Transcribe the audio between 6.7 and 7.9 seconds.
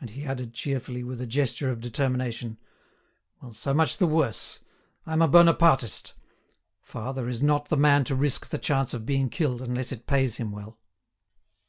Father is not the